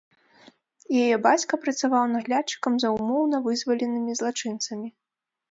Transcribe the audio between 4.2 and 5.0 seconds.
злачынцамі.